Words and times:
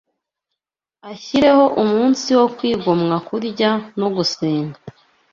ashyireho 1.11 1.63
umunsi 1.83 2.27
wo 2.39 2.47
kwigomwa 2.55 3.15
kurya 3.27 3.69
no 3.99 4.07
gusenga 4.15 4.77